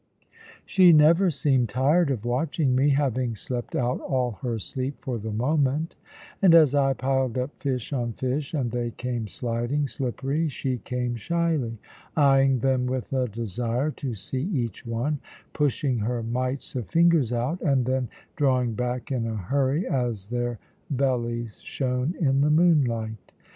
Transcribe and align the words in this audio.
She 0.65 0.93
never 0.93 1.29
seemed 1.29 1.69
tired 1.69 2.09
of 2.09 2.25
watching 2.25 2.73
me, 2.75 2.89
having 2.89 3.35
slept 3.35 3.75
out 3.75 3.99
all 4.01 4.39
her 4.41 4.57
sleep 4.57 4.95
for 4.99 5.19
the 5.19 5.31
moment; 5.31 5.95
and 6.41 6.55
as 6.55 6.73
I 6.73 6.93
piled 6.93 7.37
up 7.37 7.51
fish 7.61 7.93
on 7.93 8.13
fish, 8.13 8.55
and 8.55 8.71
they 8.71 8.89
came 8.89 9.27
sliding, 9.27 9.87
slippery, 9.87 10.49
she 10.49 10.79
came 10.79 11.15
shyly, 11.17 11.77
eyeing 12.17 12.57
them 12.61 12.87
with 12.87 13.13
a 13.13 13.27
desire 13.27 13.91
to 13.91 14.15
see 14.15 14.41
each 14.41 14.87
one, 14.87 15.19
pushing 15.53 15.99
her 15.99 16.23
mites 16.23 16.75
of 16.75 16.87
fingers 16.87 17.31
out, 17.31 17.61
and 17.61 17.85
then 17.85 18.09
drawing 18.35 18.73
back 18.73 19.11
in 19.11 19.27
a 19.27 19.35
hurry 19.37 19.85
as 19.87 20.25
their 20.25 20.57
bellies 20.89 21.61
shone 21.61 22.15
in 22.19 22.41
the 22.41 22.49
moonlight. 22.49 23.33